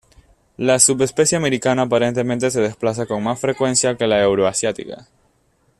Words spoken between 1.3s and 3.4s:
americana aparentemente se desplaza con más